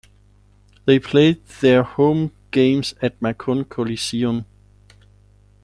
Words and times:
They 0.85 0.97
played 0.97 1.45
their 1.59 1.83
home 1.83 2.31
games 2.49 2.95
at 3.03 3.21
Macon 3.21 3.65
Coliseum. 3.65 4.47